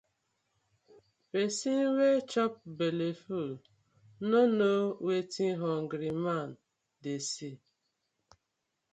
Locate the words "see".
7.31-7.55